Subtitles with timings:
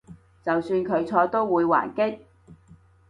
[0.43, 2.17] 就算佢錯都會還擊？